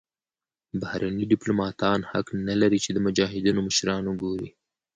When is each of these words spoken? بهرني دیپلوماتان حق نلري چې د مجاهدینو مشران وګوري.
بهرني 0.81 1.25
دیپلوماتان 1.33 1.99
حق 2.11 2.27
نلري 2.47 2.79
چې 2.85 2.89
د 2.93 2.97
مجاهدینو 3.05 3.59
مشران 3.69 4.03
وګوري. 4.07 4.49